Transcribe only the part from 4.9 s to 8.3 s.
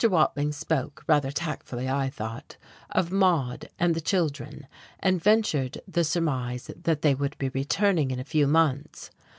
and ventured the surmise that they would be returning in a